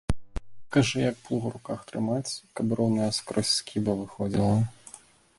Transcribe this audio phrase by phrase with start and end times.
[0.59, 4.57] Пакажы, як плуг у руках трымаць, каб роўная скрозь скіба выходзіла.